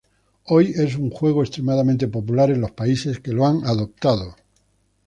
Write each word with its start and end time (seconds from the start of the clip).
Hoy 0.45 0.71
es 0.77 0.95
un 0.95 1.11
juego 1.11 1.43
extremadamente 1.43 2.07
popular 2.07 2.49
en 2.49 2.61
los 2.61 2.71
países 2.71 3.19
que 3.19 3.33
lo 3.33 3.45
han 3.45 3.63
adoptado. 3.65 4.35